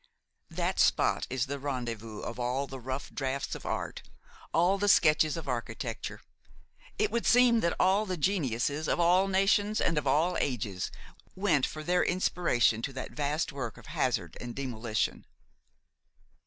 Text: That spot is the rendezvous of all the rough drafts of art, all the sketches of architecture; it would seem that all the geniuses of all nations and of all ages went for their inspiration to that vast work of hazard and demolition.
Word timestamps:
That 0.49 0.79
spot 0.79 1.27
is 1.29 1.45
the 1.45 1.59
rendezvous 1.59 2.21
of 2.21 2.39
all 2.39 2.65
the 2.65 2.79
rough 2.79 3.13
drafts 3.13 3.53
of 3.53 3.67
art, 3.67 4.01
all 4.51 4.79
the 4.79 4.87
sketches 4.89 5.37
of 5.37 5.47
architecture; 5.47 6.21
it 6.97 7.11
would 7.11 7.27
seem 7.27 7.59
that 7.59 7.75
all 7.79 8.07
the 8.07 8.17
geniuses 8.17 8.87
of 8.87 8.99
all 8.99 9.27
nations 9.27 9.79
and 9.79 9.99
of 9.99 10.07
all 10.07 10.37
ages 10.39 10.89
went 11.35 11.67
for 11.67 11.83
their 11.83 12.03
inspiration 12.03 12.81
to 12.81 12.93
that 12.93 13.11
vast 13.11 13.51
work 13.51 13.77
of 13.77 13.85
hazard 13.93 14.35
and 14.41 14.55
demolition. 14.55 15.23